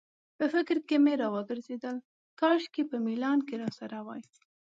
[0.37, 1.95] په فکر کې مې راوګرځېدل،
[2.39, 4.21] کاشکې په میلان کې راسره وای.